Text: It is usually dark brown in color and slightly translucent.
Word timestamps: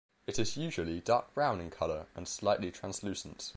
It 0.25 0.39
is 0.39 0.57
usually 0.57 0.99
dark 0.99 1.31
brown 1.35 1.61
in 1.61 1.69
color 1.69 2.07
and 2.15 2.27
slightly 2.27 2.71
translucent. 2.71 3.49